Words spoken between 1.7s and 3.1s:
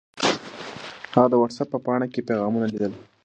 په پاڼه کې پیغامونه لیدل.